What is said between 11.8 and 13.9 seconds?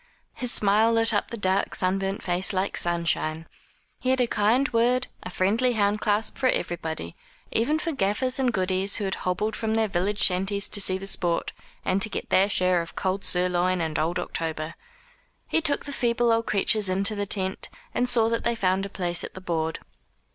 and to get their share of cold sirloin